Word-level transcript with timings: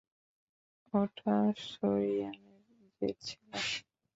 ওটা 0.93 1.35
সোরিয়ানের 1.67 2.61
জেট 2.97 3.17
ছিল। 3.25 3.41